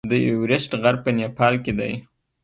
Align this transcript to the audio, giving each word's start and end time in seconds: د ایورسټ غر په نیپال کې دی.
د 0.11 0.13
ایورسټ 0.25 0.71
غر 0.81 0.95
په 1.03 1.09
نیپال 1.17 1.53
کې 1.63 1.73
دی. 1.79 1.93